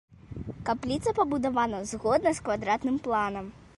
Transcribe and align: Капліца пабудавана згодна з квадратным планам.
Капліца 0.69 1.13
пабудавана 1.19 1.81
згодна 1.91 2.35
з 2.39 2.43
квадратным 2.49 2.97
планам. 3.09 3.45